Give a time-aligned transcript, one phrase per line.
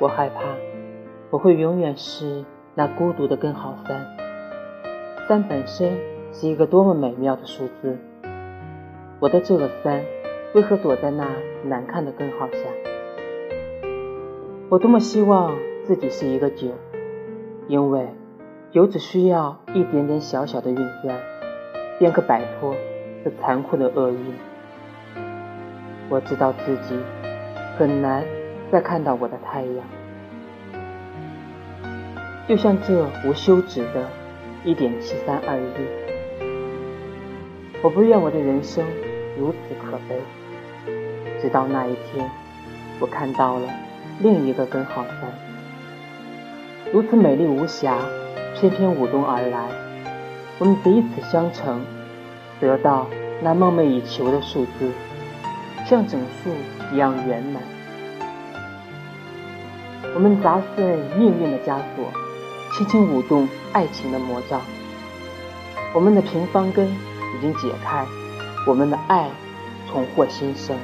[0.00, 0.42] 我害怕
[1.30, 4.06] 我会永远是那孤独的根号三。
[5.26, 5.98] 三本身
[6.32, 7.98] 是一个多么美妙的数字，
[9.18, 10.02] 我的这个三
[10.54, 11.26] 为何躲在那
[11.64, 12.58] 难看的根号下？
[14.70, 16.68] 我多么希望自己是一个九，
[17.66, 18.08] 因为
[18.70, 21.18] 九只需要一点点小小的运算，
[21.98, 22.74] 便可摆脱
[23.24, 24.18] 这残酷的厄运。
[26.08, 26.96] 我知道自己
[27.76, 28.24] 很难
[28.70, 29.84] 再看到我的太阳，
[32.46, 34.06] 就像这无休止的
[34.62, 35.72] 一点七三二亿。
[37.82, 38.84] 我不愿我的人生
[39.38, 40.20] 如此可悲，
[41.40, 42.28] 直到那一天，
[43.00, 43.68] 我看到了
[44.20, 45.30] 另一个根号三，
[46.92, 47.96] 如此美丽无瑕，
[48.54, 49.68] 翩翩舞动而来。
[50.58, 51.80] 我们彼此相乘，
[52.60, 53.06] 得到
[53.40, 54.90] 那梦寐以求的数字。
[55.86, 56.50] 像整数
[56.92, 57.62] 一样圆满。
[60.14, 62.12] 我们砸碎命运的枷锁，
[62.72, 64.60] 轻轻舞动爱情的魔杖。
[65.92, 68.04] 我们的平方根已经解开，
[68.66, 69.28] 我们的爱
[69.90, 70.76] 重获新生。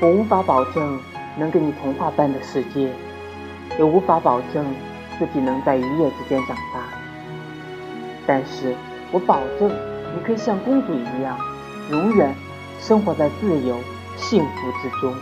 [0.00, 0.98] 我无法保证
[1.38, 2.90] 能给你童话般的世界，
[3.78, 4.66] 也无法保证
[5.18, 6.80] 自己能在一夜之间长大。
[8.26, 8.74] 但是
[9.12, 9.70] 我保证，
[10.14, 11.38] 你可以像公主一样。
[11.90, 12.34] 永远
[12.80, 13.76] 生活在自由
[14.16, 15.14] 幸福之中。